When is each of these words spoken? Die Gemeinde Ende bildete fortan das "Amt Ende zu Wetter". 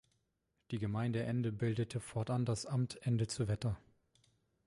Die 0.71 0.79
Gemeinde 0.79 1.21
Ende 1.21 1.51
bildete 1.51 1.99
fortan 1.99 2.43
das 2.43 2.65
"Amt 2.65 2.97
Ende 3.05 3.27
zu 3.27 3.47
Wetter". 3.47 3.77